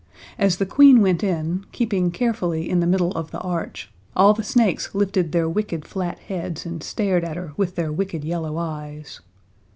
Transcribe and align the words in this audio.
As 0.39 0.57
the 0.57 0.65
Queen 0.65 0.99
went 1.01 1.23
in, 1.23 1.63
keeping 1.71 2.09
carefully 2.09 2.67
in 2.67 2.79
the 2.79 2.87
middle 2.87 3.11
of 3.11 3.29
the 3.29 3.37
arch, 3.41 3.91
all 4.15 4.33
the 4.33 4.41
snakes 4.41 4.95
lifted 4.95 5.31
their 5.31 5.47
wicked, 5.47 5.85
flat 5.85 6.17
heads 6.21 6.65
and 6.65 6.81
stared 6.81 7.23
at 7.23 7.37
her 7.37 7.53
with 7.55 7.75
their 7.75 7.91
wicked, 7.91 8.23
yellow 8.23 8.57
eyes. 8.57 9.21